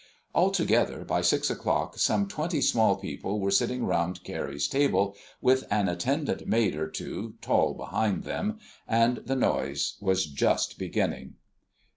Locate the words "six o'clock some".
1.21-2.27